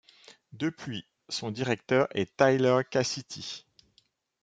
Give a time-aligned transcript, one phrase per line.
[0.53, 3.67] Depuis, son directeur est Tyler Cassity.